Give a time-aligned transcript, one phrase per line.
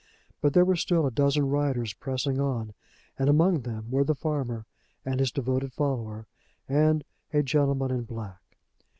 [0.41, 2.73] But there were still a dozen riders pressing on,
[3.19, 4.65] and among them were the farmer
[5.05, 6.25] and his devoted follower,
[6.67, 8.41] and a gentleman in black.